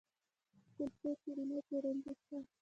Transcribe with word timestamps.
د 0.75 0.77
کلچو 0.77 0.99
او 1.07 1.13
شیریني 1.21 1.59
پلورنځي 1.67 2.13
شته 2.19 2.37